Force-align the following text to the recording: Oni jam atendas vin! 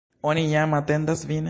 Oni 0.29 0.45
jam 0.53 0.73
atendas 0.79 1.25
vin! 1.33 1.39